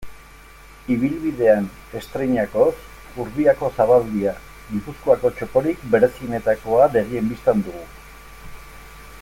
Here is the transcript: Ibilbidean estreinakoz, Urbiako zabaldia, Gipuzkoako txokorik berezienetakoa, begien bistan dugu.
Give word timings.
Ibilbidean 0.93 1.67
estreinakoz, 1.99 2.71
Urbiako 3.25 3.71
zabaldia, 3.77 4.33
Gipuzkoako 4.71 5.31
txokorik 5.37 5.87
berezienetakoa, 5.93 6.93
begien 6.97 7.33
bistan 7.35 7.65
dugu. 7.69 7.85